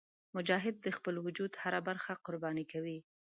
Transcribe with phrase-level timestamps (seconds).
[0.35, 2.97] مجاهد د خپل وجود هره برخه قرباني کوي.